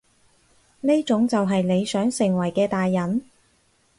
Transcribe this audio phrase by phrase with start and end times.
[0.79, 3.21] 呢種就係你想成為嘅大人？